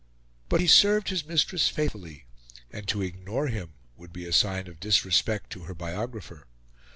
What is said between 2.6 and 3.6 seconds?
and to ignore